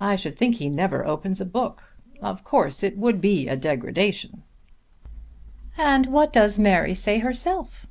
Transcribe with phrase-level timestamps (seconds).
[0.00, 1.94] I should think he never opens a book.
[2.22, 4.42] Of course it would be a degradation."
[5.76, 7.86] "And what does Mary say herself?"